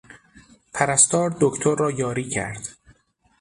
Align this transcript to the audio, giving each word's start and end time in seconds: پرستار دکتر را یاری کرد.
پرستار 0.73 1.37
دکتر 1.41 1.75
را 1.75 1.91
یاری 1.91 2.29
کرد. 2.29 2.67